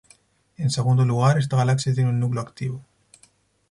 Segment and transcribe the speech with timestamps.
[0.63, 2.83] En segundo lugar, esta galaxia tiene un núcleo activo.